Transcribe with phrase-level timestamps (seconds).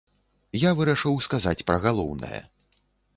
[0.61, 2.41] Я вырашыў сказаць пра галоўнае.